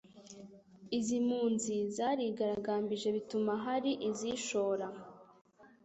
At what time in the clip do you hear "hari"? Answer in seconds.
3.63-3.91